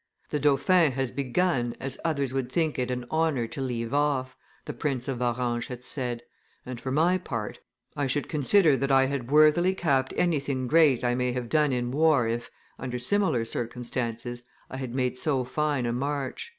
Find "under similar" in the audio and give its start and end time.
12.79-13.45